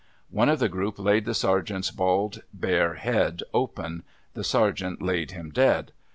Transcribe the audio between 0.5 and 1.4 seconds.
the group laid the